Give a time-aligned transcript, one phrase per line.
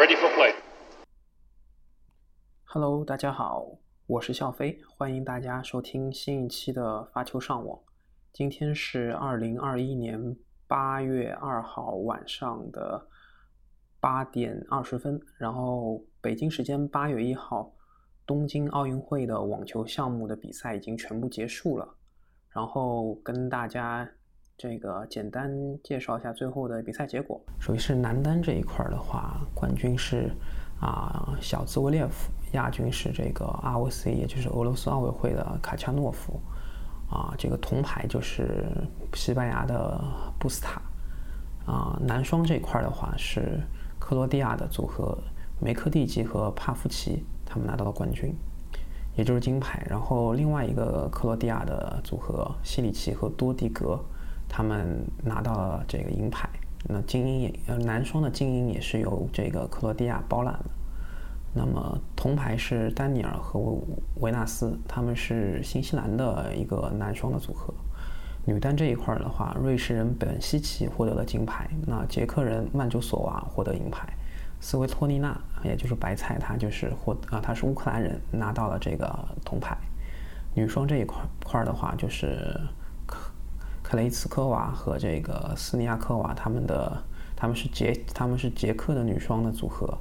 [0.00, 0.54] ready for play.
[2.64, 3.66] Hello，大家好，
[4.06, 7.78] 我是笑飞，欢迎大家收听新一期的发球上网。
[8.32, 10.34] 今天是二零二一年
[10.66, 13.06] 八月二号晚上的
[14.00, 17.70] 八点二十分，然后北京时间八月一号，
[18.24, 21.86] 东京奥运会的网球项目的比赛已经全部结束了，
[22.48, 24.10] 然后跟大家
[24.62, 25.50] 这个简单
[25.82, 27.40] 介绍一下最后的比赛结果。
[27.58, 30.30] 首先是男单这一块的话，冠军是
[30.78, 32.30] 啊小兹维列夫。
[32.52, 36.38] 亚军是这个 ROC，也就是俄罗斯奥委会的卡恰诺夫，
[37.08, 38.66] 啊，这个铜牌就是
[39.14, 39.98] 西班牙的
[40.38, 40.82] 布斯塔，
[41.64, 43.60] 啊，男双这一块的话是
[43.98, 45.16] 克罗地亚的组合
[45.58, 48.34] 梅科蒂奇和帕夫奇，他们拿到了冠军，
[49.16, 49.82] 也就是金牌。
[49.88, 53.98] 然后另外一个克罗地亚的组合西里奇和多蒂格，
[54.50, 56.46] 他们拿到了这个银牌。
[56.88, 60.70] 那精英也呃男双的精英也是由这个克罗地亚包揽的。
[61.52, 63.58] 那么铜牌是丹尼尔和
[64.16, 67.72] 维纳斯，他们是新西兰的一个男双的组合。
[68.46, 74.08] 女单这一块的话，瑞士人本西奇获得了金牌，那捷克人曼朱索娃获得银牌，
[74.60, 79.06] 斯维托尼娜也就是白菜，她就是获啊，她是乌克兰人，拿到了这个
[79.44, 79.76] 铜牌。
[80.54, 82.58] 女双这一块块的话，就是
[83.90, 87.02] 克雷茨科娃和这个斯尼亚科娃，他们的
[87.34, 89.92] 他们是捷他们是捷克的女双的组合。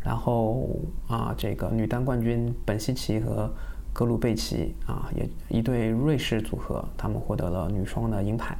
[0.00, 0.70] 然后
[1.06, 3.52] 啊，这个女单冠军本西奇和
[3.92, 8.56] 格鲁贝奇啊，也一对瑞士组合，他们获得了女双的银牌。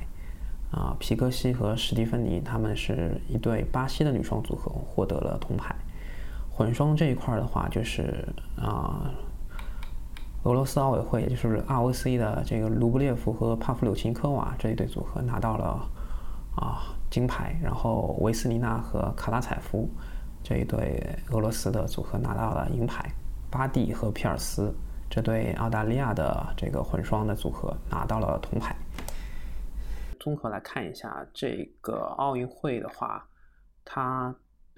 [0.71, 5.75] 啊，皮科西和史蒂芬妮他们是一对巴西的女双组合，获得了铜牌。
[6.51, 9.11] 混双这一块的话，就是啊，
[10.47, 15.91] 俄罗斯奥委会，也就是 ROC 的这个卢布列夫和帕夫柳琴科娃这一对组合拿到了
[16.55, 19.89] 啊金牌，然后维斯尼娜和卡拉采夫。
[20.45, 23.11] 这一对俄罗斯的组合拿到了银牌，
[23.51, 24.73] 巴蒂和皮尔斯
[25.11, 28.77] 这对澳大利亚的这个混双的组合拿到了铜牌。
[30.21, 33.27] 综合来看一下这个奥运会的话，
[33.85, 34.33] 它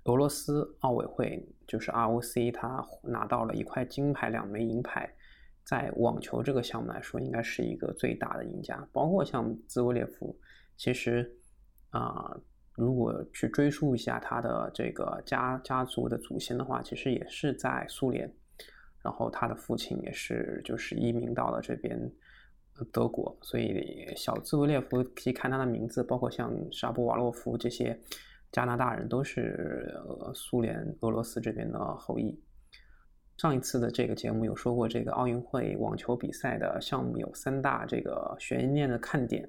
[0.05, 5.06] 俄罗斯奥委会就是 ROC，它拿到了一块金牌、两枚银牌，
[5.69, 8.89] 在网球这个项目来说，应该是一个最大的赢家。
[8.93, 10.34] 包括像兹维列夫，
[10.77, 11.31] 其实
[11.91, 12.34] 啊。
[12.79, 18.33] 如果去追溯一下他的这个家家族的祖先的话，其实也是在苏联，
[19.03, 21.99] 然后他的父亲也是就是移民到了这边
[22.93, 28.00] 德国，所以小兹维列夫可以看他的名字，包括像沙波瓦洛夫这些
[28.53, 29.93] 加拿大人都是
[30.33, 32.41] 苏联俄罗斯这边的后裔。
[33.38, 39.49] 上一次的这个节目有说过，这个奥运会网球比赛的项目有三大这个悬念的看点，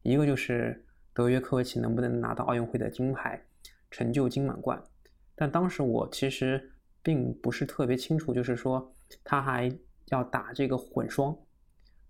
[0.00, 0.80] 一个就是。
[1.16, 3.40] 德约科维奇能不能拿到奥运会的金牌，
[3.88, 4.82] 成就金满贯？
[5.36, 6.72] 但当时我其实
[7.04, 9.70] 并不是特别清楚，就是说他还
[10.06, 11.32] 要打这个混双，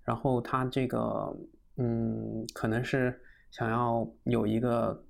[0.04, 1.36] 然后他这个
[1.76, 3.20] 嗯，可能是
[3.50, 5.04] 想要有一个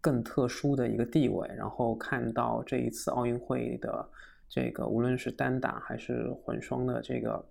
[0.00, 4.08] 更特殊的一个地位，然后看到这一次奥运会的
[4.50, 7.42] 这个无论是单打还是混双的这个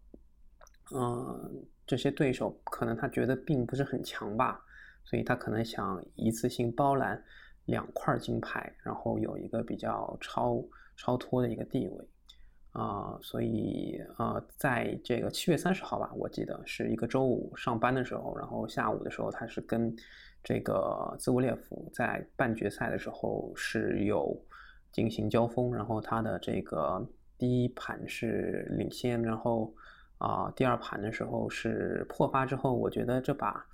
[0.94, 4.64] 嗯这些对手，可能他觉得并不是很强吧。
[5.06, 7.20] 所以他可能想一次性包揽
[7.66, 10.64] 两块金牌，然后有一个比较超
[10.96, 12.08] 超脱的一个地位，
[12.74, 19.92] 啊，所以呃，在这个七月三十号吧，我记得是一个周五上班的时候，然后下午的时候他是跟
[20.44, 24.40] 这个兹维列夫在半决赛的时候是有
[24.92, 27.06] 进行交锋，然后他的这个
[27.38, 29.74] 第一盘是领先，然后
[30.18, 33.66] 啊第二盘的时候是破发之后，我觉得这把。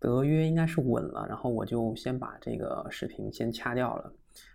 [0.00, 4.12] 德约应该是稳了，然后我就先把这个视频先掐掉了。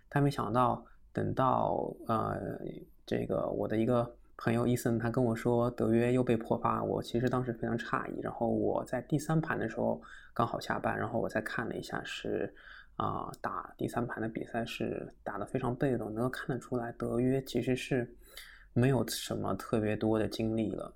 [0.08, 0.82] 但没想到，
[1.12, 2.58] 等到呃，
[3.04, 8.20] 这个我的一个朋友伊森他跟我说德约又被破发，我其实当时非常诧异。
[8.22, 10.00] 然后我在第三盘的时候
[10.32, 12.50] 刚好下班，然后我再看了一下，是
[12.96, 18.08] 啊，打第三盘的比赛是打得非常被动，能够看得出来德约其实是
[18.72, 20.92] 没有什么特别多的精力了。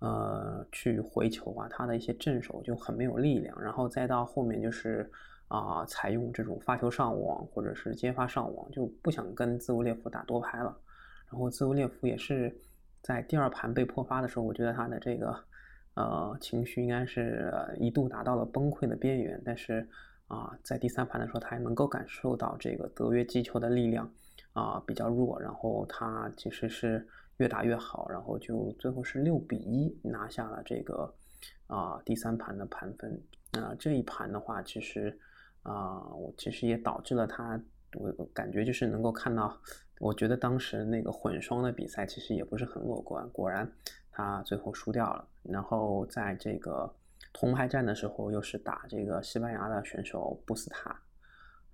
[0.00, 5.10] 呃，去回球啊，他的一些正手就很没有力量，然后再到后面就是
[5.48, 10.76] 啊，采用这种发球上网或者是接发上网，就不想跟兹维列夫打多拍了。
[11.28, 12.56] 然后兹维列夫也是
[13.02, 15.36] 在第二盘被破发的时候，我觉得他的这个
[15.94, 19.40] 呃情绪应该是一度达到了崩溃的边缘。
[19.44, 19.84] 但是
[20.28, 24.08] 啊，在第三盘的时候，他还能够感受到这个德约击球的力量
[24.52, 27.06] 啊比较弱，然后他其实是。
[27.38, 31.14] 越打越好，然后就最后是六比一拿下了这个
[31.68, 33.22] 啊第三盘的盘分。
[33.52, 35.16] 那这一盘的话，其实
[35.62, 37.62] 啊我其实也导致了他，
[37.94, 39.56] 我感觉就是能够看到
[40.00, 43.70] 我觉得当时那个混双的比赛其实也不是很乐观，果然
[44.10, 45.24] 他最后输掉了。
[45.44, 46.92] 然后在这个
[47.32, 50.98] 铜牌战的时候，又是打这个西班牙的选手布斯塔。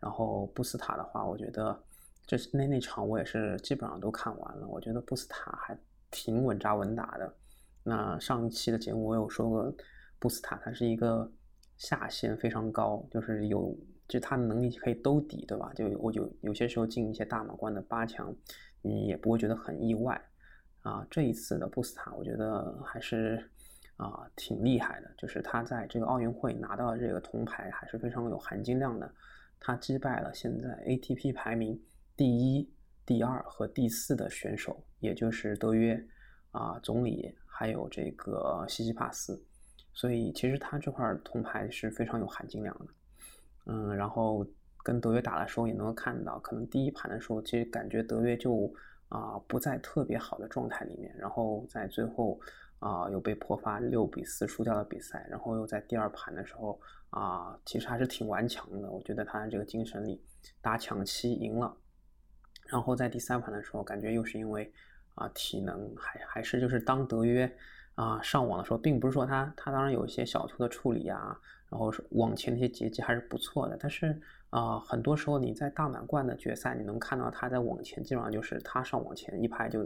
[0.00, 1.82] 然后布斯塔的话，我觉得
[2.26, 4.66] 这那那场我也是基本上都看完了。
[4.66, 5.78] 我觉得布斯塔还
[6.10, 7.34] 挺稳扎稳打的。
[7.82, 9.74] 那上一期的节目我有说过，
[10.18, 11.30] 布斯塔他是一个
[11.78, 13.74] 下限非常高，就是有
[14.06, 15.72] 就他的能力可以兜底，对吧？
[15.74, 18.34] 就我有有些时候进一些大满贯的八强，
[18.82, 20.20] 你也不会觉得很意外
[20.80, 21.06] 啊。
[21.10, 23.50] 这一次的布斯塔，我觉得还是
[23.96, 29.10] 啊挺厉害的，就是他在这个奥运会拿到这个铜牌还是非常有含金量的。
[29.60, 31.80] 他击败了现在 ATP 排名
[32.16, 32.70] 第一、
[33.06, 35.98] 第二和第四的选手，也就是德约
[36.50, 39.42] 啊、总理还有这个西西帕斯，
[39.92, 42.86] 所以其实他这块铜牌是非常有含金量的。
[43.66, 44.46] 嗯，然后
[44.82, 48.70] 跟德约打的时候也能够看到，可能第一盘的时候其实感觉德约就
[49.08, 52.38] 啊不在特别好的状态里面，然后在最后
[52.78, 56.80] 啊又被破发六比四输掉了比赛，然后又在第二盘的时候。
[57.10, 58.90] 啊，其实还是挺顽强的。
[58.90, 60.20] 我觉得他的这个精神力，
[60.60, 61.72] 打抢七赢了，
[62.66, 64.72] 然后在第三盘的时候，感觉又是因为
[65.14, 67.48] 啊体能还还是就是当德约
[67.94, 71.40] 啊上网的时候，并不是说他他当然有一些小球的处理啊，
[71.70, 73.76] 然后是往前那些截击还是不错的。
[73.78, 79.84] 但是啊，很多时候你在大满贯的决赛，你能看到他在往前，基本上就是他上往前一拍就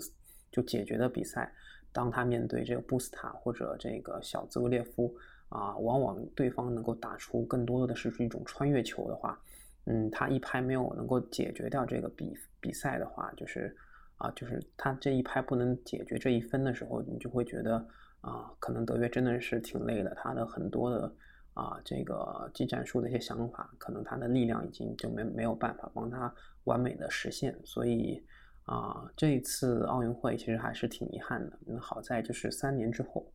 [0.50, 1.52] 就解决的比赛。
[1.92, 5.14] 当他面对这个布斯塔或者这个小兹维列夫。
[5.50, 9.40] 啊，往往对方能够打出更多的是一种穿越球的话，
[9.86, 13.74] 嗯，他一拍没有能够解决掉这个比比赛的话，就是
[14.18, 17.76] 啊，就是他这一拍不能解决这一分的时候，你就会觉得
[18.20, 21.10] 啊，可能德约真的是挺累的，他的很多的
[21.54, 26.30] 啊这个技战术的一些想法，可能他的力量已经就没没有办法帮他
[26.64, 28.22] 完美的实现，所以
[28.68, 31.58] 啊，这一次奥运会其实还是挺遗憾的。
[31.66, 33.26] 那好在就是三年之后。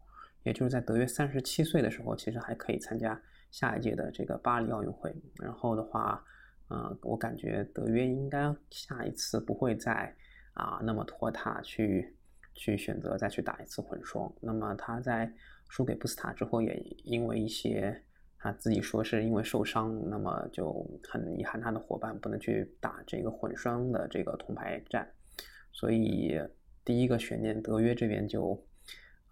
[0.45, 3.17] 也就是在德约三十七岁的时候，其实还可以参加
[3.49, 5.15] 下一届的这个巴黎奥运会。
[5.41, 6.21] 然后的话，
[6.69, 10.13] 嗯，我感觉德约应该下一次不会再
[10.53, 12.13] 啊那么拖沓去
[12.55, 14.29] 去选择再去打一次混双。
[14.41, 15.31] 那么他在
[15.69, 16.75] 输给布斯塔之后，也
[17.05, 18.03] 因为一些
[18.37, 25.07] 他自己说是因为受伤，那么就很遗憾他的伙伴不能去打这个混双的这个铜牌战。
[25.73, 26.39] 所以
[26.85, 28.57] 第一个悬念，德约这边就。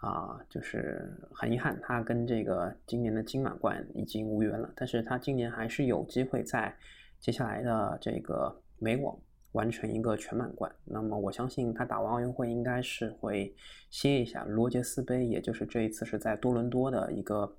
[0.04, 4.68] 啊，就是很遗憾，他跟这个今年的金满贯已经无缘了。
[4.76, 6.76] 但是他今年还是有机会在
[7.20, 9.16] 接下来的这个美网
[9.52, 10.76] 完成一个全满贯。
[10.86, 13.56] 那么我相信他打完奥运会应该是会
[13.92, 17.56] 歇一下罗杰斯杯，也就是这一次是在多伦多的一个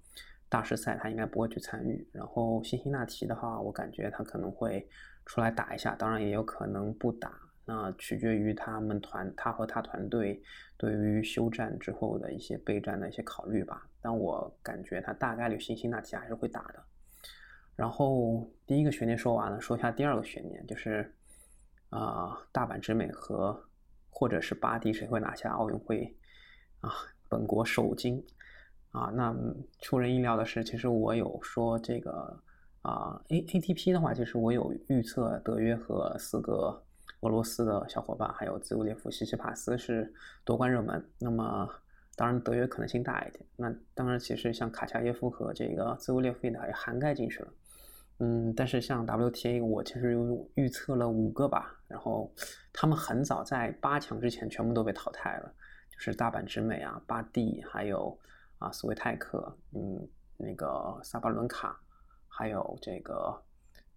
[0.48, 2.04] 大师赛，他应该不会去参与。
[2.10, 4.84] 然后辛辛那提的话，我感觉他可能会
[5.26, 7.32] 出来打一下，当然也有可能不打。
[7.64, 10.42] 那取决于他们团，他和他团队
[10.76, 13.86] 对于休战之后的一些备战的一些考虑吧。
[14.00, 16.82] 但我感觉他大概率辛辛那提还是会打的。
[17.76, 21.14] 然后第一个悬念说完了，说一下第二个悬念，就是
[21.90, 23.56] 啊，大阪直美和
[24.10, 26.12] 或者是巴蒂谁会拿下奥运会
[26.80, 26.90] 啊
[27.28, 28.22] 本国首金
[28.90, 29.06] 啊？
[29.14, 29.32] 那
[29.80, 32.42] 出人意料的是，其实我有说这个
[32.82, 36.82] 啊 A A T P 的话，其实我有预测德约和四个。
[37.22, 40.12] 俄罗斯的小伙伴还有兹维列夫、西西帕斯是
[40.44, 41.68] 夺冠热门，那么
[42.16, 43.44] 当然德约可能性大一点。
[43.54, 47.48] 那当然，其实像卡恰耶夫和这个兹维列夫也涵盖进去了。
[48.18, 50.16] 嗯，但是像 WTA，我其实
[50.54, 52.28] 预测了五个吧，然后
[52.72, 55.54] 他们很早在八强之前全部都被淘汰了，
[55.90, 58.18] 就是大阪直美啊、巴蒂，还有
[58.58, 61.80] 啊斯维泰克，嗯，那个萨巴伦卡，
[62.26, 63.40] 还有这个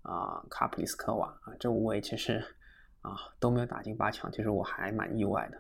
[0.04, 2.44] 啊卡普里斯科娃啊，这五位其实。
[3.06, 5.58] 啊，都没有打进八强，其实我还蛮意外的。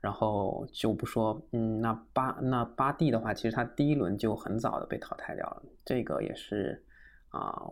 [0.00, 6.82] 然后就不说，嗯，那巴那巴蒂的话，其实他第一轮就很早的被淘汰掉了，这个也是
[7.28, 7.62] 啊，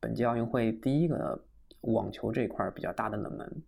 [0.00, 1.40] 本届奥运会第一个
[1.82, 3.62] 网球这一块比较大的冷门。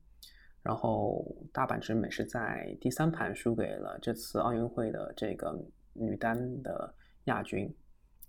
[0.62, 5.56] 然后大阪直美是在第三盘输给了这次奥运会的这个
[5.92, 6.92] 女单的
[7.24, 7.72] 亚军。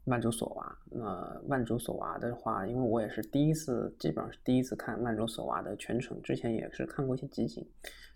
[0.03, 7.63] 曼卓索娃，那曼卓索娃的话，因为我也是第一次，基本上是第一次看曼卓索娃的全程，之前也是看过一些集锦，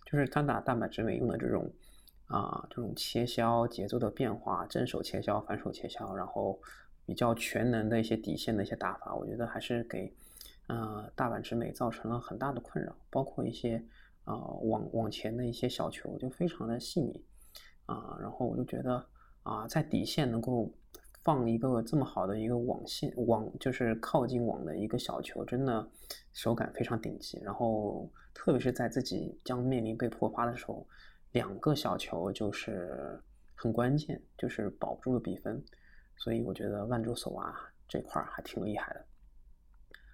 [0.04, 1.72] 就是他打大阪直美用的这种
[2.26, 6.60] 啊，这种切削节奏的变化，正手切削、反手切削，然后
[7.04, 10.12] 比较全能的一些底线的一些打法，我觉得还是给
[10.66, 13.80] 呃大阪直美造成了很大的困扰，包括一些
[14.24, 17.24] 啊往往前的一些小球就非常的细腻
[17.86, 19.06] 啊，然后我就觉得
[19.44, 20.68] 啊在底线能够。
[21.26, 25.84] 放一个这么好的一个网线网，就是靠近网的一个小球，真的
[26.32, 27.40] 手感非常顶级。
[27.42, 30.86] 然后特别是在自己将面临被破发的时候，
[31.32, 33.20] 两个小球就是
[33.56, 35.60] 很关键，就是保住了比分。
[36.14, 37.52] 所以我觉得万州索瓦
[37.88, 39.04] 这块儿还挺厉害的。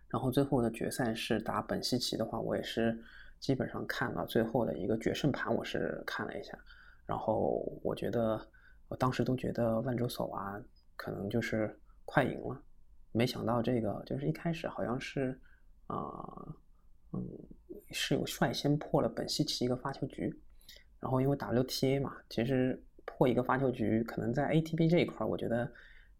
[0.08, 2.98] 然后最后的决赛是打本西奇的话，我也是
[3.38, 6.58] 基本上看了最后的一个决胜盘，我是看了一下。
[7.04, 8.40] 然后我觉得，
[8.88, 10.58] 我当时都觉得万州索娃
[10.96, 12.62] 可能就是快赢了，
[13.12, 15.38] 没想到这个就是一开始好像是，
[15.86, 15.96] 啊，
[17.12, 17.22] 嗯，
[17.90, 20.34] 是有率先破了本西奇一个发球局，
[21.00, 25.70] 然后因为 WTA 嘛，其实破一个发球局可能在 ATP 这一块，我觉得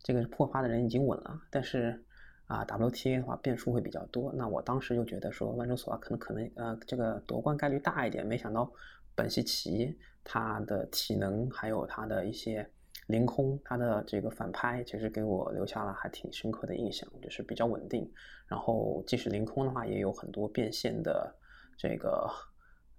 [0.03, 2.03] 这个破发的人已经稳了，但是
[2.47, 8.71] 啊 WTA 的话变数会比较多，那我当时就觉得说万州索娃可能可能呃这个夺冠概率大一点，没想到
[9.15, 9.99] 本西奇。
[10.25, 12.65] 他的体能还有他的一些
[13.07, 18.11] 凌空，他的这个反拍，其实给我留下了还挺深刻的印象，就是比较稳定。
[18.47, 21.35] 然后即使凌空的话，也有很多变现的
[21.77, 22.31] 这个，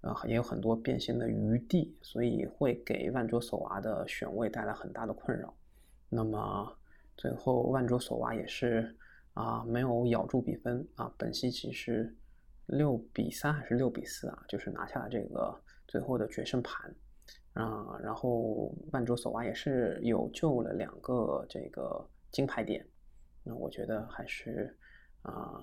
[0.02, 5.52] 呃，也有很多变现的余地，所以会给万卓索娃的选位带来很大的困扰。
[6.08, 6.76] 那么
[7.16, 8.94] 最后万卓索娃也是
[9.32, 12.14] 啊，没有咬住比分啊，本西奇是
[12.66, 15.58] 六比三还是六比四啊，就是拿下了这个
[15.88, 16.94] 最后的决胜盘。
[17.54, 22.84] 啊，然后万州索娃也是有救了两个这个金牌点，
[23.44, 24.76] 那我觉得还是
[25.22, 25.62] 啊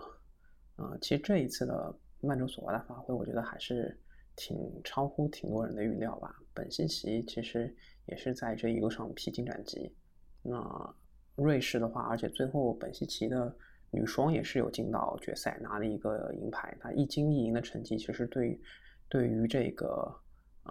[0.77, 3.99] 啊，其实这一次的万州索娃的发挥，我觉得还是
[4.37, 6.33] 挺超乎挺多人的预料吧。
[6.53, 7.75] 本西奇其实
[8.05, 9.93] 也是在这一路上披荆斩棘。
[10.41, 10.95] 那
[11.35, 13.53] 瑞士的话，而且最后本西奇的
[13.89, 16.73] 女双也是有进到决赛，拿了一个银牌。
[16.79, 18.57] 她一金一银的成绩，其实对
[19.09, 20.09] 对于这个。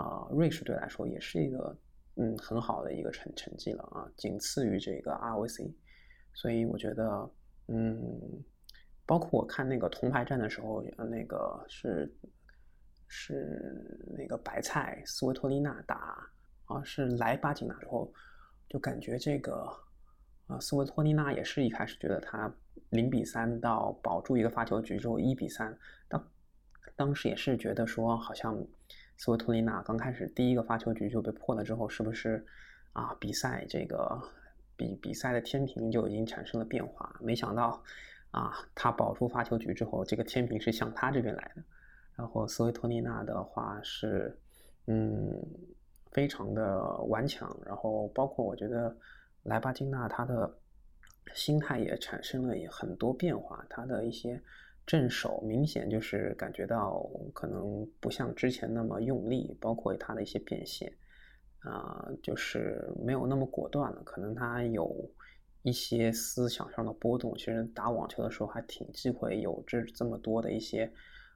[0.00, 1.76] 啊，瑞士队来说也是一个
[2.14, 5.71] 嗯很好的一个成成绩了啊，仅次于这个 ROC，
[6.33, 7.30] 所以我觉得
[7.69, 8.02] 嗯，
[9.04, 12.11] 包括我看那个铜牌战的时候，呃那个是
[13.09, 16.16] 是那个白菜斯维托利娜打
[16.64, 18.11] 啊是莱巴金娜之后，
[18.71, 19.69] 就感觉这个
[20.47, 22.50] 啊斯维托利娜也是一开始觉得他
[22.88, 25.78] 零比三到保住一个发球局之后一比三，
[26.09, 26.28] 当
[26.97, 28.66] 当时也是觉得说好像。
[29.21, 32.43] 斯维托利娜刚开始第一个发球局就被破了之后，是不是
[32.95, 33.15] 啊？
[33.21, 34.19] 比赛这个
[34.79, 37.15] 比比赛的天平就已经产生了变化？
[37.21, 37.83] 没想到
[38.31, 41.62] 啊，他保住发球局之后，这个天平是向他这边来的。
[42.17, 44.35] 然后斯维托利娜的话是
[44.87, 45.39] 嗯，
[46.11, 47.55] 非常的顽强。
[47.67, 48.97] 然后包括我觉得
[49.43, 50.50] 莱巴金娜她的
[51.35, 54.43] 心态也产生了很多变化，她的一些。
[54.90, 60.92] 正手明显就是感觉到可能不像之前那么用力，包括他的一些变现，
[61.61, 64.02] 啊，就是没有那么果断了。
[64.02, 65.09] 可能他有
[65.62, 67.32] 一些思想上的波动。
[67.38, 70.92] 其实打网球的时候还挺忌讳有这这么多的一些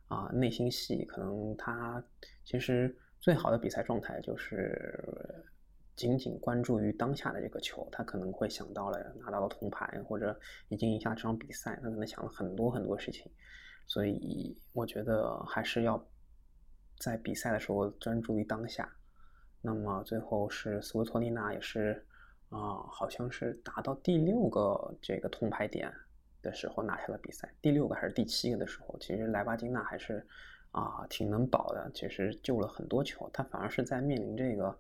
[0.08, 1.04] 啊内心戏。
[1.04, 2.04] 可能他
[2.44, 4.98] 其实最好的比赛状态就是。
[5.96, 10.36] 仅仅关注于当下的这个球，他可能会想到了拿到了铜牌，或者
[10.68, 13.30] 已经赢下这场比赛，他可能想了很多很多事情。
[13.86, 16.04] 所以我觉得还是要
[16.98, 18.90] 在比赛的时候专注于当下。
[19.62, 22.04] 那么最后是斯维托利娜也是
[22.48, 25.92] 啊，好像是达到第六个这个铜牌点
[26.42, 30.26] 的时候拿下了比赛，第六个还是第七个的时候，其实莱巴金娜还是
[30.72, 34.76] 啊挺能保的，其实救了很多球，他反而是在面临这个。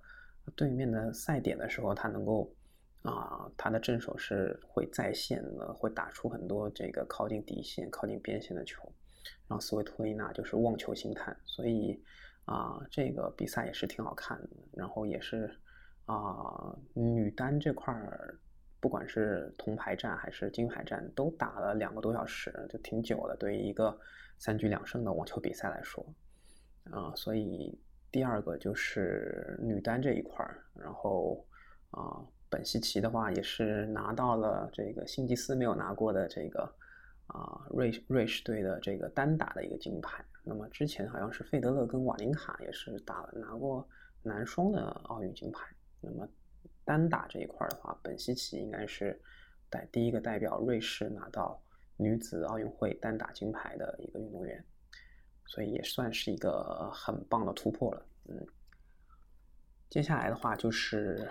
[0.56, 2.54] 对面的赛点的时候，他能够
[3.02, 8.82] 啊，他的正手是会在线的，会打出很多这个靠近底线、靠近边线的球，
[9.48, 12.02] 然后斯维托利娜就是望球兴叹，所以
[12.44, 14.48] 啊，这个比赛也是挺好看的。
[14.72, 15.50] 然后也是
[16.06, 18.38] 啊，女单这块儿，
[18.80, 23.36] 不管是铜牌战还是金牌战，都打了两个多小时，就挺久的。
[23.36, 23.98] 对于一个
[24.38, 26.06] 三局两胜的网球比赛来说，
[26.90, 27.78] 啊，所以。
[28.14, 31.44] 第二个就是女单这一块儿，然后
[31.90, 36.62] 啊，本西奇的话也是拿到了这个辛吉斯没有拿过的这个
[37.26, 40.24] 啊瑞瑞士队的这个单打的一个金牌。
[40.44, 43.84] 那么之前好像是费德勒跟瓦林卡也是打了拿过
[44.22, 45.66] 男双的奥运金牌。
[46.00, 46.24] 那么
[46.84, 49.20] 单打这一块儿的话，本西奇应该是
[49.68, 51.60] 代第一个代表瑞士拿到
[51.96, 54.64] 女子奥运会单打金牌的一个运动员。
[55.46, 58.46] 所以也算是一个很棒的突破了，嗯。
[59.90, 61.30] 接下来的话就是，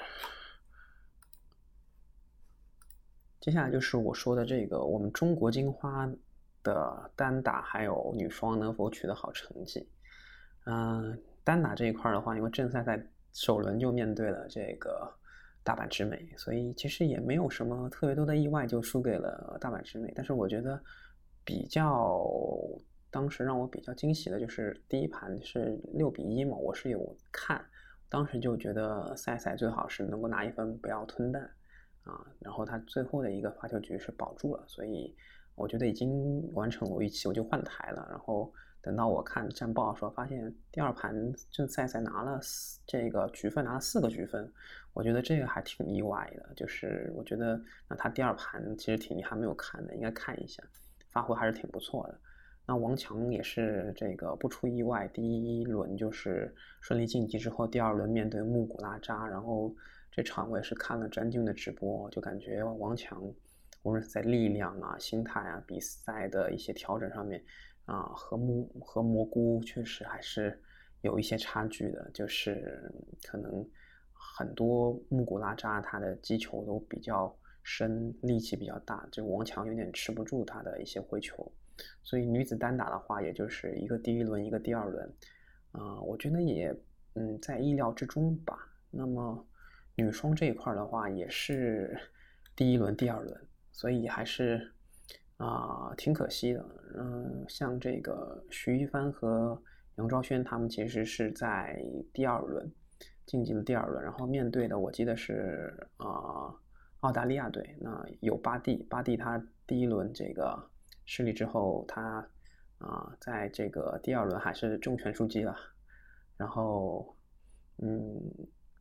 [3.42, 6.10] 接下来就是我说的这个我们中国金花
[6.64, 9.86] 的单打还有女双能否取得好成绩？
[10.66, 15.14] 嗯，单打这一块的话，因为正赛在首轮就面对了这个
[15.62, 20.14] 大阪直美，所以其实也没有什么特别多的意外，就输给了大阪直美。
[20.16, 20.82] 但是我觉得
[21.44, 22.26] 比较
[23.14, 27.64] 当时让我比较惊喜的就是第一盘是六比一嘛，我是有看，
[28.10, 31.48] 当时就觉得赛赛最好是能够拿一分，不要吞蛋
[32.06, 32.26] 啊。
[32.40, 35.16] 然后他最后的一个发球局是保住了，所以
[35.54, 38.08] 我觉得已经完成了预期，我就换台了。
[38.10, 38.52] 然后
[38.82, 41.16] 等到我看战报的时候，发现第二盘
[41.52, 42.40] 正赛赛拿了
[42.88, 44.52] 这个局分，拿了四个局分。
[44.94, 50.64] 我觉得这个还挺意外的，就是我觉得那他第二盘其实挺遗憾没有看的，应该看一下，
[51.12, 52.20] 发挥还是挺不错的。
[52.66, 59.74] 那王强也是这个不出意外，第一轮就是顺利晋级之后，第二轮面对木古拉扎，然后
[60.12, 63.22] 这场我也是看了詹俊的直播，就感觉王强
[63.84, 67.44] 无论是在力量啊、心态啊、比赛的一些调整上面
[67.86, 70.62] 啊，和木和蘑菇确实还是
[71.02, 72.92] 有一些差距的，就是
[73.24, 73.66] 可能。
[74.36, 81.52] 很多木古拉扎他的击球都比较深，力气比较大，这王强有点吃不住他的一些回球，
[82.04, 85.14] 所以女子单打的话，也就是一个第一轮，一个第二轮，
[85.72, 86.76] 啊，我觉得也
[87.16, 88.58] 嗯在意料之中吧。
[88.92, 89.48] 那么
[89.96, 91.98] 女双这一块的话，也是
[92.56, 94.72] 第一轮、第二轮，所以还是
[95.38, 96.66] 啊挺可惜的。
[96.96, 99.62] 嗯，像这个徐一帆和
[99.96, 102.72] 杨昭轩他们其实是在第二轮。
[103.26, 106.54] 晋级了第二轮，然后面对的我记得是啊
[107.00, 107.74] 澳大利亚队。
[107.80, 110.62] 那有巴蒂，巴蒂他第一轮这个
[111.06, 112.28] 失利之后，他
[112.78, 115.56] 啊在这个第二轮还是重拳出击了。
[116.38, 117.16] 然后
[117.78, 118.22] 嗯，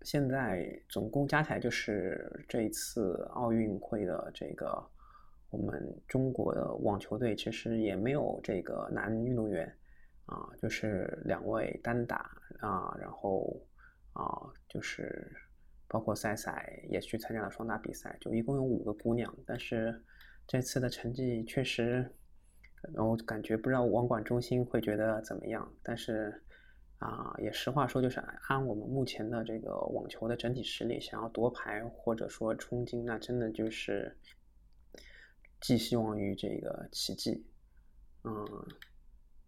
[0.03, 4.83] 现在总共加起来就是这一次奥运会的这个
[5.51, 9.67] 我们中国的网球队其实也没有这个男运动员
[10.27, 13.61] 啊，就是两位单打啊，然后。
[14.15, 14.29] 啊，
[14.69, 15.27] 就是
[15.89, 19.35] 包括赛赛也去参加了双打比赛，就一共有五个姑娘。
[19.47, 19.99] 但是
[20.47, 22.11] 这次的成绩确实，
[22.95, 25.73] 我感觉不知道网管中心会觉得怎么样。
[25.83, 26.43] 但是
[26.99, 34.17] 啊，也实话说，就是按我们目前的这个网球的整体实力，想要夺牌或者说冲金，那真的就是
[35.61, 37.47] 寄希望于这个奇迹。
[38.25, 38.47] 嗯。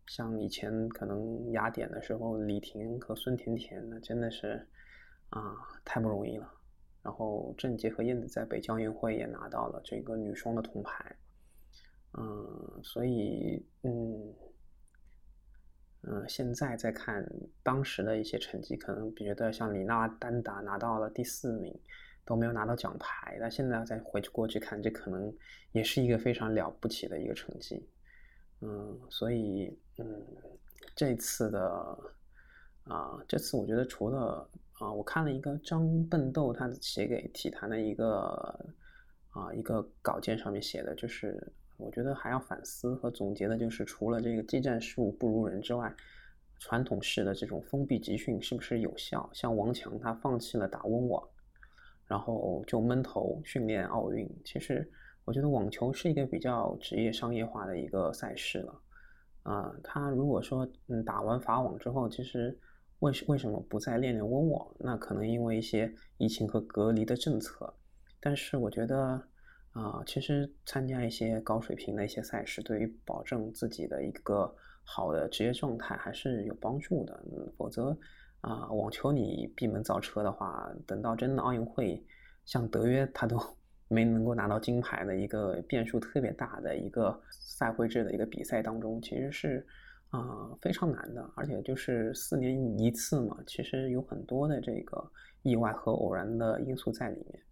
[0.06, 4.68] 像以前可能雅典的时候，李婷和孙甜甜，那真的是
[5.30, 5.40] 啊
[5.82, 6.46] 太不容易了。
[7.04, 11.14] 然后郑洁和燕子在北京奥运会也拿到了这个女双的铜牌，
[12.14, 14.34] 嗯，所以嗯
[16.06, 17.26] 嗯，现在再看
[17.62, 21.78] 当时的一些成绩，可能觉得像李娜单打拿到了第四名，
[22.24, 23.36] 都没有拿到奖牌。
[23.38, 25.30] 那现在再回去过去看，这可能
[25.72, 27.86] 也是一个非常了不起的一个成绩。
[28.60, 30.26] 嗯，所以嗯，
[30.94, 31.98] 这次的
[32.84, 38.06] 啊，这次我觉得除了啊，我看了一个张笨豆他写给体坛的一个
[39.30, 45.94] 啊一个稿件上面写的，就是我觉得还要反思和总结的，就是除了这个技战术不如人之外，
[46.58, 49.28] 传统式的这种封闭集训是不是有效？
[49.32, 51.22] 像王强他放弃了打温网，
[52.06, 54.90] 然后就闷头训练奥运，其实。
[55.26, 58.80] 我觉得网球是一个比较职业商业化的一个赛事了，
[59.42, 62.54] 啊，他如果说嗯打完法网之后，其实
[63.04, 64.66] 为为什么不再练练温网？
[64.78, 67.72] 那可能因为一些疫情和隔离的政策。
[68.20, 69.22] 但是我觉得
[69.72, 77.22] 啊，其实参加一些高水平的一些赛事，对于保证自己的一个好的职业状态还是有帮助的。
[77.56, 77.96] 否则
[78.40, 82.02] 啊，网球你闭门造车的话，等到真的奥运会，
[82.44, 83.38] 像德约他都。
[83.86, 89.64] 没能够拿到金牌的一个变数特别大的一个赛会制的一个比赛当中，其实是
[90.16, 95.10] 啊非常难的，而且就是四年一次嘛，其实有很多的这个
[95.42, 97.42] 意外和偶然的因素在里面，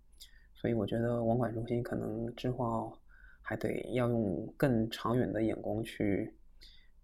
[0.55, 2.97] 所以我觉得网管中心可能之后
[3.41, 6.33] 还得要用更长远的眼光去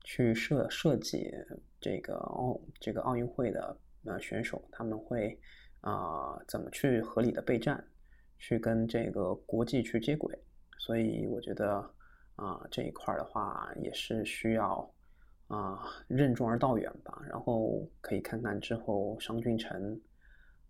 [0.05, 1.31] 去设设计
[1.81, 5.39] 这个奥这个奥运会的呃选手他们会
[5.81, 7.85] 啊怎么去合理的备战。
[8.41, 10.33] 去跟这个国际去接轨，
[10.79, 11.85] 所以我觉得
[12.37, 14.89] 啊这一块的话也是需要
[15.49, 17.21] 啊任重而道远吧。
[17.29, 20.01] 然后可以看看之后商俊成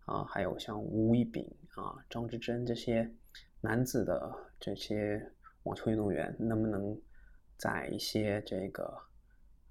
[0.06, 3.08] 啊，还有像吴一丙啊、张之臻这些
[3.60, 5.30] 男子的这些
[5.64, 6.98] 网球运动员，能不能
[7.56, 8.98] 在一些这个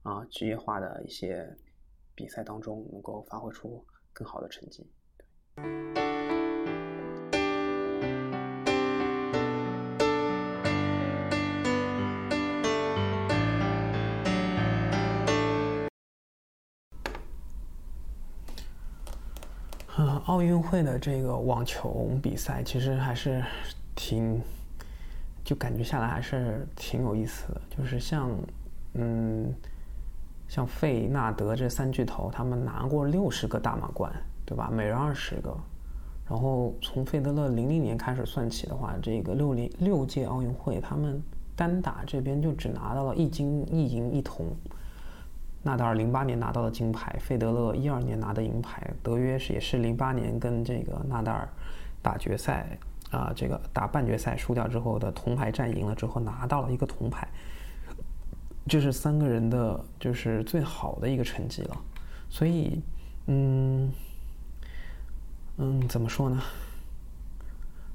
[0.04, 1.58] 啊职业化的一些
[2.14, 4.88] 比赛当中，能够发挥出更好的成绩。
[20.28, 23.42] 奥运会的这个网球比赛其实还是
[23.96, 24.42] 挺，
[25.42, 27.62] 就感觉下来还是挺有意思的。
[27.70, 28.30] 就是像，
[28.96, 29.54] 嗯，
[30.50, 34.12] 像费纳德这三巨头，他们拿过六十个大满贯，
[34.46, 34.70] 对吧？
[34.70, 35.56] 每人二十个。
[36.30, 41.24] 然后从费德勒零零年开始算起的话，这个六零六届奥运会，他们
[41.56, 44.46] 单打这边就只拿到了一金一银一铜。
[45.68, 51.50] 纳达尔零八年拿到的金牌，费德勒一二年拿的银牌，德约是也是零八年跟这个纳达尔
[52.02, 52.80] 打决赛
[53.12, 57.28] 啊，这个打半决赛输掉之后的铜牌战赢了之后拿到了一个铜牌，
[58.66, 61.78] 这是三个人的就是最好的一个成绩了，
[62.30, 62.82] 所以
[63.26, 63.92] 嗯
[65.58, 66.42] 嗯怎么说呢？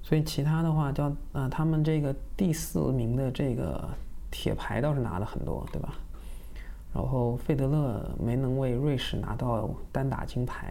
[0.02, 3.88] 所以其他的话叫呃他们这个第四名的这个
[4.30, 5.94] 铁牌倒是拿了很多，对吧？
[6.94, 10.70] 然后费德勒没能为瑞士拿到单打金牌，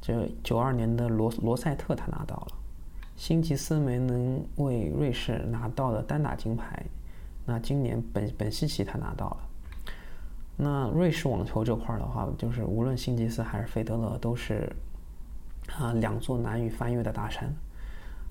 [0.00, 2.52] 这九二年的罗罗塞特他拿到了，
[3.16, 6.80] 辛吉斯没能为瑞士拿到的单打金牌，
[7.44, 9.36] 那今年本本西奇他拿到了。
[10.56, 14.72] 那瑞士网球这块的话，就是无论辛吉斯还是费德勒都是
[15.76, 17.52] 啊两座难以翻越的大山，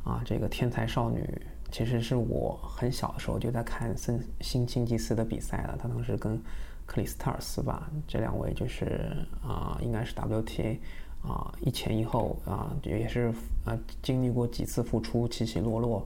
[0.06, 1.22] 啊这个天才少女
[1.70, 6.42] 其实是我很小的时候就在看森辛辛吉斯的比赛了，他当时跟。
[6.90, 10.76] 克里斯塔尔斯吧，这两位就是啊，应该是 WTA
[11.22, 13.32] 啊一前一后啊，也是
[13.64, 16.04] 啊经历过几次复出起起落落，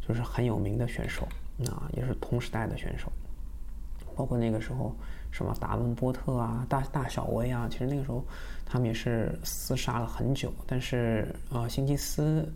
[0.00, 1.28] 就是很有名的选手
[1.70, 3.10] 啊，也是同时代的选手。
[4.16, 4.92] 包括那个时候
[5.30, 8.24] 什么达文波特啊、大大小威啊，其实那个时候
[8.64, 12.52] 他们也是厮杀了很久，但是啊，辛吉斯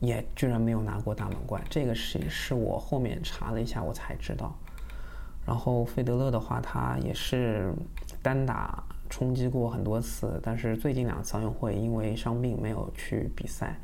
[0.00, 4.56] 也居然没有拿过大满贯，这个是是我后面查了一下我才知道。
[5.48, 7.72] 然后费德勒的话，他也是
[8.22, 13.74] 单打冲击过很多次，但是最近两次奥运会因为伤病没有去比赛，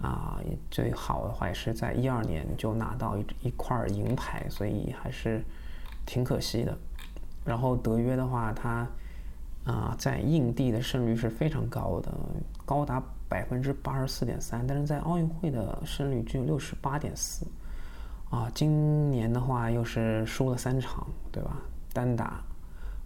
[0.00, 0.38] 啊，
[0.70, 5.42] 最好的话也是在一二年就拿到一一块银牌，所以还是
[6.06, 6.78] 挺可惜的。
[7.44, 8.86] 然后德约的话，他
[9.64, 12.12] 啊在硬地的胜率是非常高的，
[12.64, 17.44] 高达百分之八十四点三，但是在奥运会的胜率只有六十八点四。
[18.32, 21.58] 啊，今年的话又是输了三场，对吧？
[21.92, 22.42] 单打、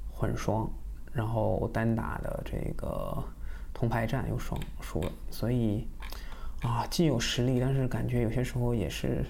[0.09, 0.71] 混双，
[1.13, 3.21] 然后单打的这个
[3.75, 5.85] 铜牌战又双输了，所以
[6.63, 9.25] 啊，既有实力，但是感觉有些时候也是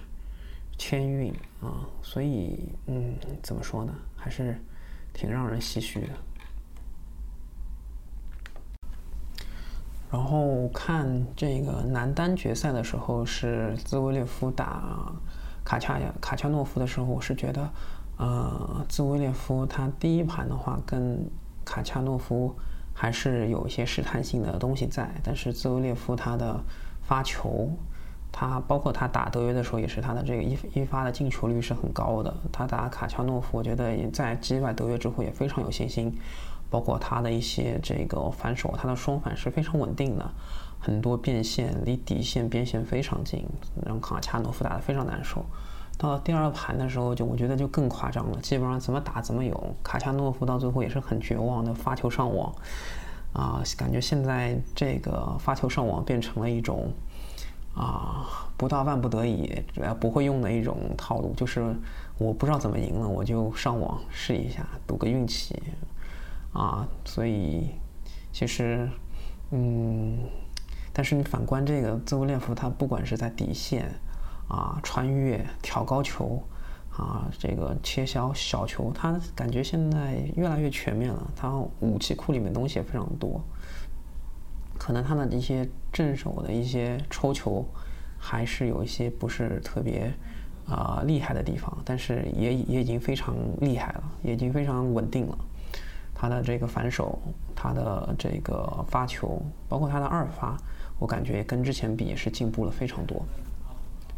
[0.77, 1.33] 签运
[1.63, 3.95] 啊，所以嗯，怎么说呢？
[4.15, 4.55] 还是
[5.15, 6.09] 挺让人唏嘘的。
[10.11, 15.11] 然后看这个男单决赛的时候，是兹维列夫打。
[15.67, 17.69] 卡恰，卡恰诺夫的时候，我是觉得，
[18.19, 21.29] 呃，兹维列夫他第一盘的话跟
[21.65, 22.55] 卡恰诺夫
[22.95, 26.61] 还是有一些试探性的东西在，但是兹维列夫他的
[27.03, 27.69] 发球，
[28.31, 32.33] 他包括他打德约的时候也是他的这个一一发的进球率是很高的。
[32.53, 36.17] 他打卡恰诺夫，我觉得也在击败德约之后也非常有信心，
[36.71, 40.31] 包括他的一些这个反手，他的双反是非常稳定的。
[40.79, 43.45] 很多变线离底线边线非常近，
[43.85, 45.45] 让卡恰诺夫打得非常难受。
[45.99, 49.75] 到了第二盘的时候，就我觉得就更夸张了，基本上怎么打怎么有。
[49.83, 52.55] 卡恰诺夫到最后也是很绝望的发球上网，
[53.33, 56.93] 啊，感觉现在这个发球上网变成了一种
[57.75, 58.27] 啊，
[58.59, 61.75] 不到万不得已主要不会用的一种套路，就是
[62.19, 65.63] 我不知道怎么赢了，我就上网试一下，赌个运气
[66.53, 66.87] 啊。
[67.07, 67.71] 所以
[68.33, 68.87] 其实，
[69.51, 70.19] 嗯。
[70.97, 73.87] 但是你反观这个兹维列夫，他不管是在底线，
[74.49, 76.43] 啊，穿越、挑高球，
[76.91, 81.31] 啊，这个切削小球，他感觉现在越来越全面了。
[81.37, 83.39] 他武器库里面东西也非常多，
[84.79, 87.63] 可能他的一些正手的一些抽球，
[88.17, 90.11] 还是有一些不是特别
[90.67, 95.37] 啊厉害的地方，但是也也已经非常厉害了，也已经非常稳定了。
[96.15, 97.19] 他的这个反手，
[97.55, 100.57] 他的这个发球，包括他的二发。
[100.99, 103.23] 我感觉跟之前比也是进步了非常多，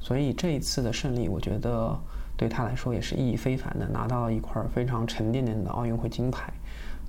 [0.00, 1.98] 所以这一次的胜利，我觉得
[2.36, 6.52] 对他来说也是意义非凡的，拿到了一块非常沉甸甸的奥运会金牌。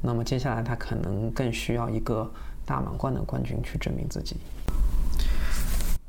[0.01, 2.29] 那么接下来他可能更需要一个
[2.65, 4.37] 大满贯的冠军去证明自己。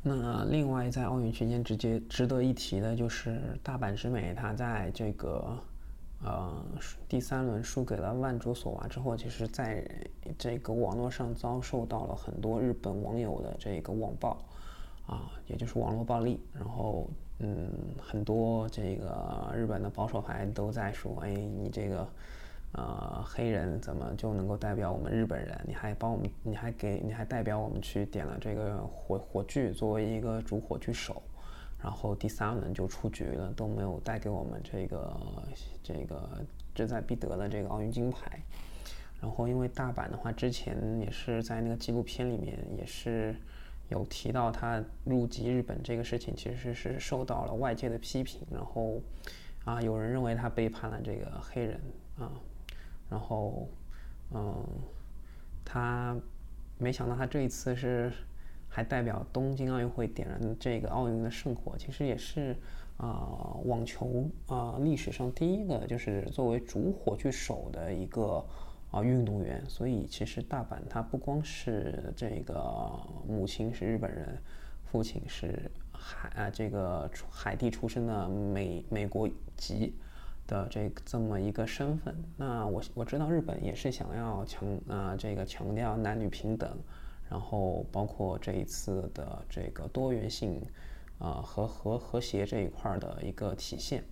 [0.01, 5.57] 那另外在奥运期间直接值得一提的就是大阪直美，他在这个。
[6.23, 6.63] 呃，
[7.09, 9.83] 第三轮输给了万卓索娃之后，其实在
[10.37, 14.37] 这个网络上遭受到了很多日本网友的这个网暴，
[15.07, 16.39] 啊，也就是网络暴力。
[16.53, 22.07] 然后，嗯，很多这个日本的保守派都在说，哎，你这个
[22.73, 25.59] 呃，黑人怎么就能够代表我们日本人？
[25.67, 31.19] 你还帮我们，你还给，你还代表我们去点了这个火火炬，作为一个主火炬手，
[31.81, 35.19] 然后第三轮就出局了，都没有带给我们这个
[35.83, 36.29] 这个
[36.75, 38.39] 志在必得的这个奥运金牌。
[39.19, 43.35] 然后因为大阪的话，之前也是在那个纪录片里面也是
[43.89, 48.41] 有提到他入籍日本这个事情，其实是受到了外界的批评。
[48.51, 49.01] 然后
[49.63, 51.79] 啊，有人认为他背叛了这个黑人
[52.17, 52.31] 啊。
[53.09, 53.67] 然后，
[54.33, 54.65] 嗯，
[55.65, 56.17] 他
[56.77, 58.11] 没想到他这一次是
[58.73, 62.55] 还代表东京奥运会点燃这个奥运的圣火，其实也是
[62.95, 68.41] 啊网球啊历史上第一个就是作为主火炬手的一个
[68.91, 69.61] 啊运动员。
[69.67, 72.53] 所以其实大阪他不光是这个
[73.27, 74.41] 母亲是日本人，
[74.85, 79.93] 父亲是海啊这个海地出生的美美国籍。
[80.47, 86.69] 的这这么一个身份，那我我知道日本也是想要强啊这个强调男女平等，
[87.31, 90.61] 然后包括这一次的这个多元性
[91.17, 94.03] 啊和和和谐这一块的一个体现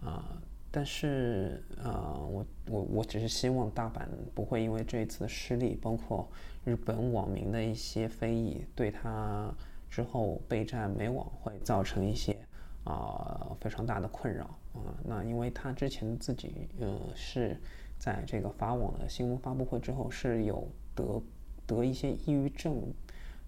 [0.00, 6.28] 啊，但是啊我我我只是希望大阪不会因为这一次的失利，包括
[6.64, 9.52] 日本网民的一些非议，对他
[9.90, 12.36] 之后备战美网会造成一些
[12.84, 14.44] 啊非常大的困扰。
[14.72, 17.60] 啊，那因为他之前自己，呃，是
[17.98, 21.20] 在这个法网的新闻发布会之后是有得
[21.66, 22.82] 得一些抑郁症，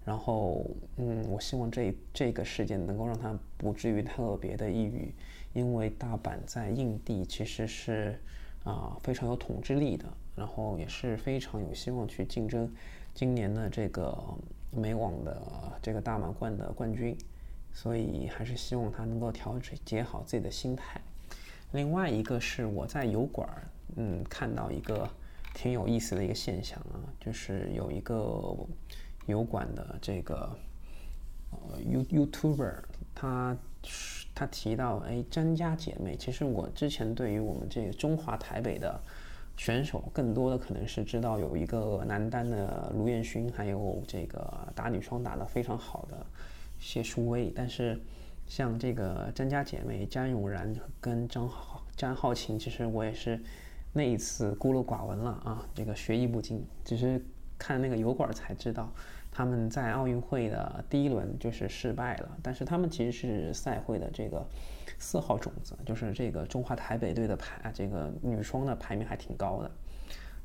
[0.05, 0.65] 然后，
[0.97, 5.13] 嗯，我希望这这个事件能够让他不至于特别的抑郁，
[5.53, 8.19] 因为大阪在印地其实是
[8.63, 12.71] 啊非常有统治力的，然后也是非常有希望去竞争
[13.13, 14.17] 今年的这个
[14.71, 15.41] 美网的
[15.81, 17.17] 这个大满贯的冠军，
[17.73, 21.01] 所以还是希望他能够调节好自己的心态。
[21.71, 23.49] 另外一个是我在油管，
[23.95, 25.09] 嗯，看到一个
[25.55, 28.15] 挺有意思的一个现象啊，就是有一个
[29.25, 30.55] 油管的这个
[31.49, 32.75] 呃 You YouTuber，
[33.15, 33.57] 他
[34.35, 39.01] 他提到，哎，詹家姐妹，其实我之前对于我们这个中华台北的
[39.57, 46.23] 选手，更多的可能是知道有一个男单的卢彦勋，还有这个打女双打得非常好的
[46.79, 47.99] 谢淑薇，但是。
[48.47, 53.41] 像这个詹家姐妹詹永然跟张浩詹浩晴，其实我也是
[53.97, 57.23] 那一次孤陋寡闻了啊，这个学艺不精，只是
[57.57, 58.91] 看那个油管才知道
[59.31, 64.45] 他们在奥运会的第一轮就是失败了，但是他们其实是赛会的这个
[64.99, 69.71] 四号种子，就是这个中华台北队的排这个女双的排名还挺高的。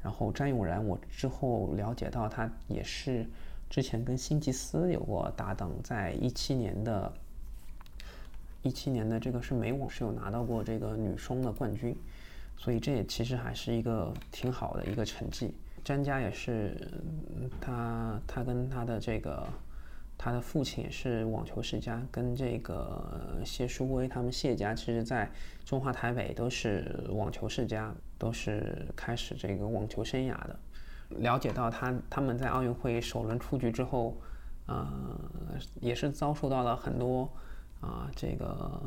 [0.01, 3.27] 然后詹永然，我之后了解到她也是
[3.69, 7.13] 之前跟辛吉斯有过搭档，在一七年的。
[8.63, 11.97] 一七年的这个是美网是有拿到过这个女双的冠军，
[12.63, 15.55] 所以这也其实还是一个挺好的一个成绩。
[15.83, 16.77] 詹家也是，
[17.59, 19.49] 他他跟他的这个
[20.19, 25.31] 他的父亲也是网球世家，跟这个谢淑薇他们谢家，其实在
[25.65, 30.61] 中华台北都是网球世家，都是开始这个网球生涯的。
[31.09, 34.15] 了解到他他们在奥运会首轮出局之后，
[34.67, 34.87] 呃，
[35.81, 37.27] 也是遭受到了很多。
[37.81, 38.79] 啊，这个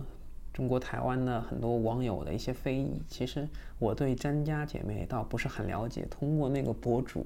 [0.53, 6.05] 中国台湾的很多网友的一些非议，其实我对詹家姐妹倒不是很了解。
[6.11, 7.25] 通过那个博主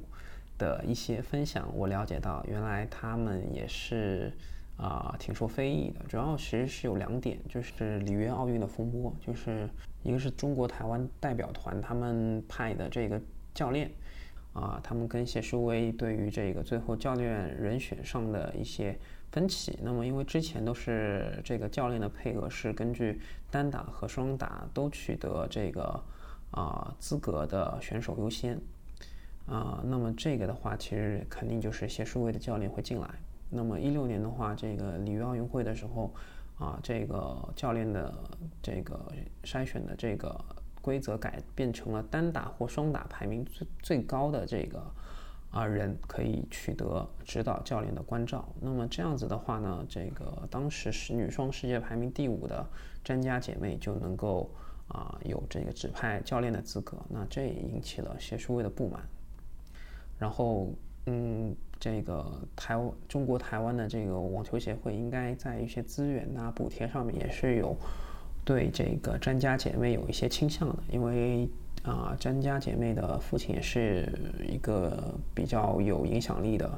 [0.57, 4.31] 的一些分享，我了解到原来他们也是
[4.77, 5.99] 啊挺受非议的。
[6.07, 9.69] 主要其实是有两点，就是里约奥运的风波，就是
[10.03, 13.21] 一个是中国台湾代表团他们派的这个
[13.53, 13.91] 教练
[14.53, 18.97] 啊，他们跟谢淑薇对于这个最后教练人选上的一些。
[19.31, 19.77] 分歧。
[19.81, 23.19] 那么，因为之前都是这个教练的配额是根据
[23.51, 26.03] 单打和双打都取得这个
[26.51, 28.59] 啊资格的选手优先
[29.45, 29.83] 啊。
[29.85, 33.07] 那么这个的话，其实肯定就是谢淑薇的教练会进来。
[33.49, 36.13] 那么一六年的话，这个里约奥运会的时候
[36.57, 38.13] 啊，这个教练的
[38.61, 38.99] 这个
[39.43, 40.43] 筛选的这个
[40.81, 44.81] 规则改变成了单打或双打排名最最高的这个。
[45.49, 48.47] 啊，人可以取得指导教练的关照。
[48.59, 52.63] 那么这样子的话呢，这个当时是女双世界排名第五的
[53.03, 54.49] 詹家姐妹就能够
[54.89, 56.97] 啊有这个指派教练的资格。
[57.09, 59.01] 那这也引起了谢淑薇的不满。
[60.19, 60.69] 然后，
[61.05, 67.75] 嗯，这个台湾中国台湾的这个网球协会应该在一些资源呐补贴上面也是有
[68.43, 71.49] 对这个詹家姐妹有一些倾向的，因为。
[71.87, 74.05] 啊，詹家姐妹的父亲也是
[74.45, 76.69] 一个比较有影响力的，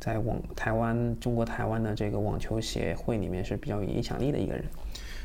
[0.00, 4.64] 在网台湾中国台湾的这个网球协会里面是比较有影响力的一个人，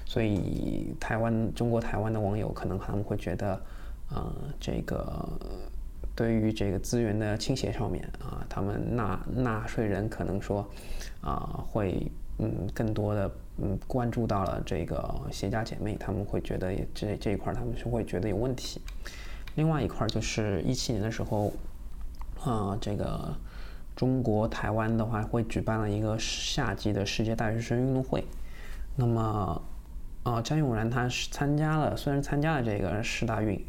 [0.06, 3.62] 所以台湾中国台湾的网友可能他们会觉得，
[4.10, 5.30] 呃，这个
[6.13, 10.67] 对于这个资源的倾斜上面啊，他们纳纳税人可能说
[11.21, 18.82] 啊，会嗯更多的嗯关注到了这个携家姐妹，他们会觉得这这一块他们是会觉得有问题。
[19.60, 21.52] 另外一块就是一七年的时候，
[22.45, 23.36] 啊，这个
[23.93, 28.24] 中国台湾的话会举办了一个夏季的世界大学生运动会，
[28.95, 29.62] 那么。
[30.22, 33.65] 啊，张永然她是参加了，虽然参加了这个世大运，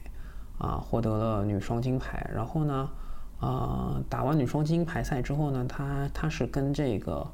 [0.58, 2.28] 啊，获得了女双金牌。
[2.34, 2.90] 然后呢，
[3.38, 7.26] 啊，打完女双金牌赛之后呢，她她是跟这个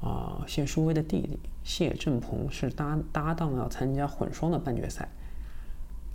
[0.00, 5.08] 啊谢淑薇的弟弟谢振鹏是搭搭档要参加混双的半决赛。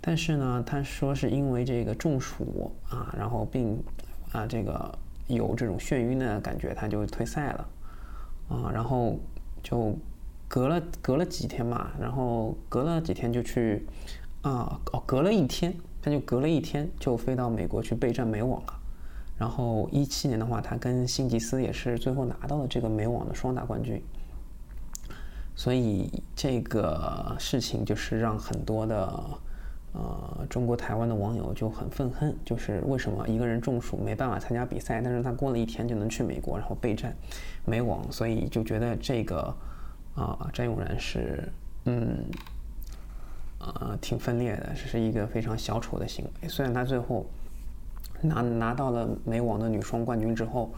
[0.06, 3.76] 但是呢，他说是因为这个中暑啊，然后并
[4.30, 7.68] 啊这个有这种眩晕的感觉，他就退赛了。
[8.48, 9.18] 啊，然后
[9.62, 9.92] 就。
[10.48, 13.84] 隔了隔了几天嘛，然后隔了几天就去，
[14.42, 18.80] 啊哦，隔了一天，他就隔了一天就飞到美国去备战美网了。
[19.36, 24.00] 然后一七年的话，他跟辛吉斯也是最后拿到了这个美网的双打冠军。
[25.56, 29.20] 所以这个事情就是让很多的
[29.96, 37.16] 呃中国台湾的网友就很愤恨，就是为什么一个人中暑没办法参加比赛，但是他过了一天就能去美国然后备战
[37.64, 39.54] 美网，所以就觉得这个。
[40.16, 41.46] 啊，张永然是，
[41.84, 42.24] 嗯，
[43.58, 46.48] 呃，挺分裂的，这是一个非常小丑的行为。
[46.48, 47.26] 虽然他最后
[48.22, 50.70] 拿拿到了美网的女双冠军之后，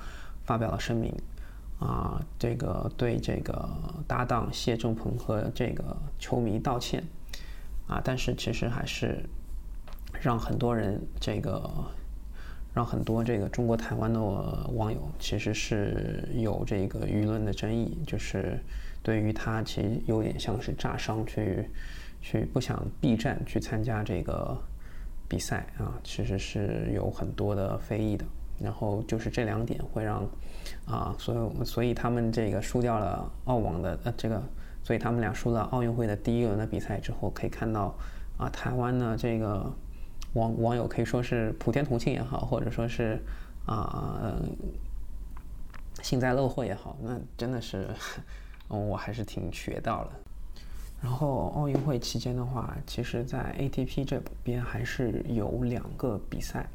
[0.45, 1.15] 发表了声明，
[1.79, 3.69] 啊，这个对这个
[4.09, 7.05] 搭档谢正鹏和这个球迷道歉，
[7.89, 9.19] 啊，但是其实还是
[10.21, 11.69] 让很多人这个
[12.73, 18.57] 让很多这个中国台湾的网友其实是有这个舆论的争议，就是。
[19.01, 21.71] 对于他，其实有点像是炸伤，去
[22.21, 24.61] 去不想避战去参加这个
[25.29, 28.27] 比赛啊，其实是有很多的非议的。
[28.61, 30.29] 然后就是这两点会让
[30.85, 34.43] 啊，所以所以他们这个输掉了澳网的呃这个，
[34.89, 37.95] 所以他们俩输了奥运会的第一轮的比赛之后，可以看到
[38.39, 39.71] 啊，台湾的这个
[40.33, 43.21] 网网友可以说是普天同庆也好，或者说是
[43.67, 44.33] 啊
[46.01, 47.87] 幸灾乐祸也好，那真的是。
[48.69, 50.11] 我还是挺学到了。
[51.03, 56.67] 然后奥运会期间的话，其实，在 ATP 这边还是有两个比赛，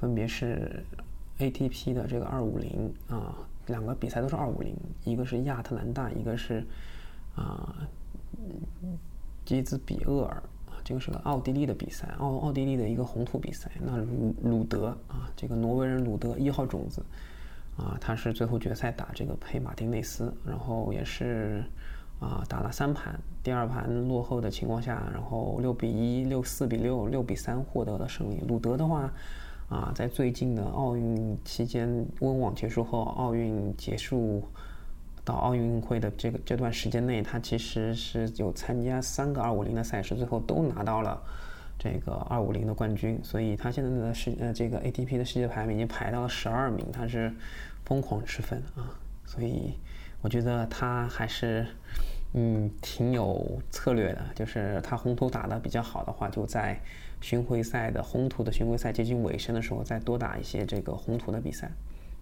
[0.00, 0.82] 分别是
[1.38, 3.34] ATP 的这个二五零啊，
[3.66, 6.64] 两个比赛都是二五零，一个是亚特兰大，一个是
[7.38, 7.88] 啊
[9.44, 13.70] 基兹比厄尔啊，这个是个奥地利的比赛，奥奥地利的一个红土比赛。
[13.80, 17.02] 那鲁鲁德啊，这个挪威人鲁德一号种子。
[17.78, 21.62] 啊，他是最后决赛打这个佩马丁内斯，然后也是
[22.18, 28.42] 啊打了三盘，第二盘落后的情况下，然后六比一、六四比六、六比三获得了胜利。
[28.48, 29.12] 鲁德的话，
[29.68, 34.42] 啊，在最近的奥运期间，温网结束后，奥运结束
[35.28, 41.20] 到奥运会的这个这段时间内，他其实是有参加三个二五零的赛事，最后都拿到了
[41.78, 47.32] 这个二五零的冠军，所以他现在的世呃这个 ATP 的世界排名已经排到了十二名，他是。
[47.84, 48.92] 疯狂吃分啊，
[49.24, 49.72] 所以
[50.20, 51.66] 我觉得他还是
[52.34, 54.20] 嗯挺有策略的。
[54.34, 56.78] 就是他红土打的比较好的话，就在
[57.22, 61.70] 巡回赛的红土的巡回赛接近尾声的时候，再多打一些这个红土的比赛。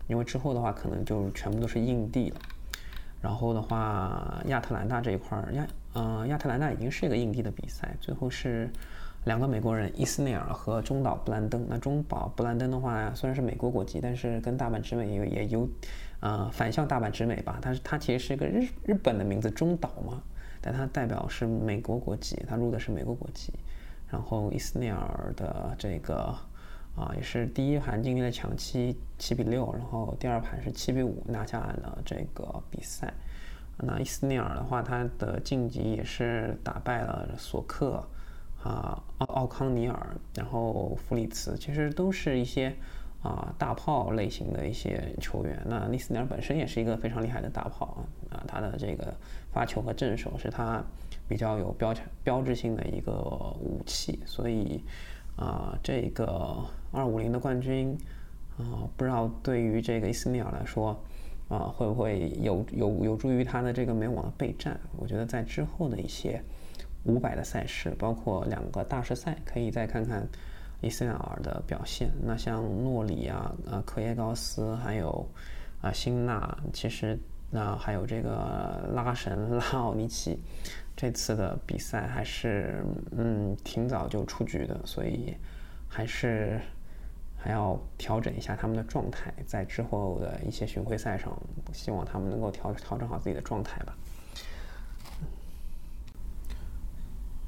[0.06, 2.40] 因为之后的话，可能就全部都是硬地了。
[3.26, 8.70] 然后的话，亚特兰大这一块儿亚呃亚特兰大已经是一个硬地的比赛，最后是。
[9.24, 11.66] 两个美国人伊斯内尔和中岛布兰登。
[11.68, 15.68] 那中岛布兰登的话，虽然是美国国籍，但是跟大阪直美也有也有，
[16.20, 17.58] 呃，反向大阪直美吧。
[17.60, 20.22] 但是他其实是一个日日本的名字中岛嘛，
[20.60, 23.52] 但他代表是美国国籍，他入的是美国国籍。
[24.08, 26.32] 然后伊斯内尔的这个
[26.96, 33.12] 啊，也是第一盘经历了抢七七比六，然后第二盘是七比五拿下了这个比赛。
[33.78, 38.02] 那伊斯内尔的话，他的晋级也是打败了索克。
[38.62, 42.74] 啊，奥奥康尼尔，然后弗里茨，其实都是一些
[43.22, 45.62] 啊大炮类型的一些球员。
[45.66, 49.14] 那伊斯尼尔本身也是一个非常厉害的大炮啊，啊，他的这个
[49.52, 50.82] 发球和正手是他
[51.28, 51.94] 比较有标
[52.24, 53.12] 标志性的一个
[53.60, 54.18] 武器。
[54.26, 54.82] 所以
[55.36, 57.96] 啊，这个二五零的冠军
[58.58, 60.98] 啊，不知道对于这个伊斯米尔来说
[61.48, 64.78] 啊，会不会有有有助于他的这个美网的备战？
[64.96, 66.42] 我觉得在之后的一些。
[67.08, 70.26] 五百的赛事，包括两个大师赛，可以再看看
[70.80, 72.10] 伊斯米尔的表现。
[72.20, 75.24] 那像诺里啊、呃科耶高斯，还有
[75.80, 77.16] 啊辛纳，其实
[77.48, 80.36] 那还有这个拉神拉奥尼奇，
[80.96, 82.82] 这次的比赛还是
[83.12, 85.36] 嗯挺早就出局的，所以。
[85.88, 86.60] 还是
[87.36, 91.32] 还要调整一下他们的状态，在之后的一些巡回赛上，
[91.72, 93.96] 希望他们能够调调整好自己的状态吧。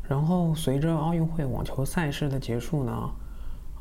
[0.09, 3.11] 然后随着奥运会网球赛事的结束呢，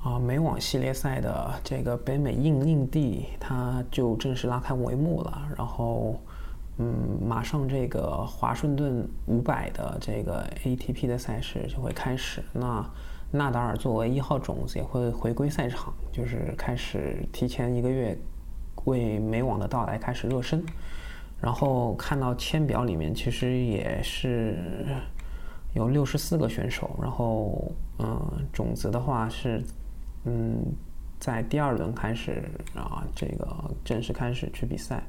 [0.03, 5.47] 啊，美网系列赛的这个北美硬硬地，它就正式拉开帷幕了。
[5.55, 6.20] 然后，
[6.78, 12.44] 嗯，马上这个华盛顿五百的这个 ATP 的赛事就会开始。
[12.54, 12.86] 那
[13.32, 18.18] 纳达尔作为一号种子也会回归赛场，就是开始提前一个月
[18.86, 20.64] 为美网的到来开始热身。
[21.40, 24.58] 然后看到签表里面，其实也是。
[25.74, 28.18] 有六十四个选手，然后，嗯，
[28.52, 29.62] 种子的话是，
[30.24, 30.58] 嗯，
[31.20, 33.48] 在第二轮开始啊，这个
[33.84, 35.04] 正式开始去比赛，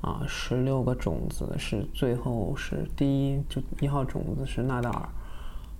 [0.00, 5.08] 啊，十六个种子是最后是第一就一号种子是纳达尔，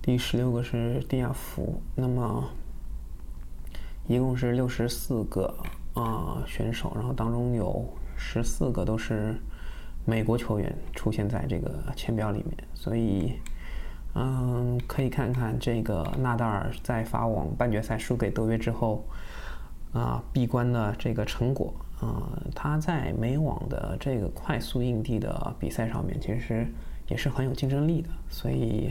[0.01, 2.47] 第十六个是蒂亚福，那么
[4.07, 5.53] 一共是六十四个
[5.93, 9.35] 啊选手，然后当中有十四个都是
[10.05, 13.33] 美国球员出现在这个签表里面，所以。
[14.13, 19.05] 嗯，可以看看这个纳达尔在法网半决赛输给德约之后，
[19.93, 21.73] 啊，闭关的这个成果。
[22.01, 26.67] 啊，他在美网的这个快速硬地的比赛上面，其实
[27.07, 28.09] 也是很有竞争力的。
[28.29, 28.89] 所以，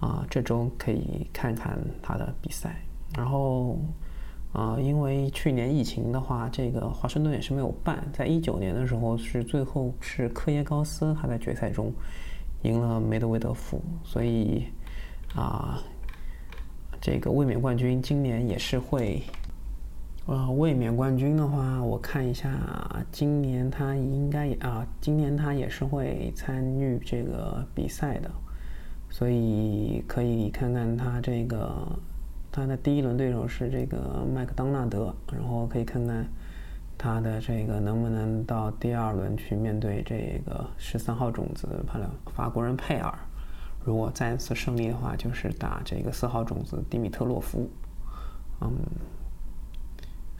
[0.00, 2.74] 啊，这周可以看看他的比赛。
[3.14, 3.78] 然后，
[4.52, 8.02] 啊，因为去年疫情的话，这个华盛顿也是没有办。
[8.12, 11.92] 在一九年的时候，是最后是科耶高斯他在决赛中。
[12.62, 14.68] 赢了梅德韦德夫，所以
[15.34, 15.82] 啊，
[17.00, 19.20] 这个卫冕冠军今年也是会，
[20.26, 22.50] 呃，卫冕冠军的话，我看一下，
[23.10, 28.30] 今年他应该啊，今年他也是会参与这个比赛的，
[29.10, 31.70] 所以可以看看他这个
[32.50, 36.26] 他的第一轮对手是这个麦克当纳德，然后可以看看。
[36.98, 43.12] 他的这个能不能到第二轮去面对这个十三号种子帕了法国人佩尔？
[43.84, 47.68] 如果再次胜利的话，就是打这个四号种子迪米特洛夫。
[48.60, 48.70] 嗯，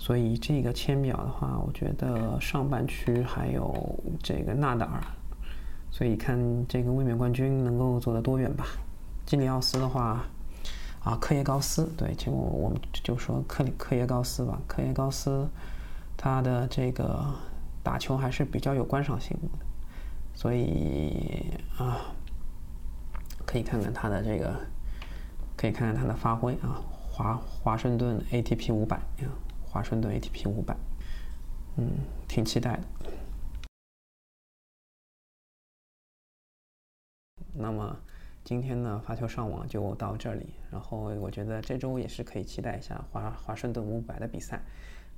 [0.05, 3.72] 所以这个签表的话，我觉得上半区还有
[4.20, 5.00] 这个纳达尔，
[5.92, 6.36] 所以看
[6.66, 8.66] 这个卫冕冠军能够走得多远吧。
[9.24, 10.24] 基里奥斯的话，
[11.05, 15.48] 啊，科耶高斯，对，就我们就说科科耶高斯吧，科耶高斯。
[16.16, 17.24] 他的这个
[17.84, 19.48] 打球还是比较有观赏性的，
[20.34, 21.96] 所以啊，
[23.46, 24.53] 可以看看他的这个，
[25.57, 26.82] 可以看看他的发挥啊。
[27.14, 29.28] 华华盛顿 ATP 五百啊，
[29.73, 30.77] 华盛顿 ATP 五百，
[31.79, 31.93] 嗯，
[32.29, 32.83] 挺期待的。
[37.55, 37.99] 那么
[38.45, 40.53] 今天呢，发球上网就到这里。
[40.70, 44.62] 然后我觉得这周也是可以期待一下华华盛顿五百的比赛。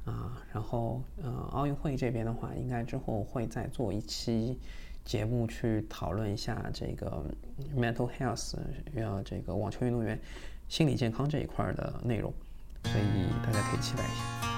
[0.05, 4.61] 啊，然后呃，奥运会这边的话，应该之后会再做一期
[5.05, 7.25] 节目去讨论一下这个
[7.75, 8.57] mental health，
[8.93, 10.17] 要这个网球运动员
[10.69, 12.33] 心理健康这一块的内容，
[12.85, 14.54] 所以大家可以期待一下。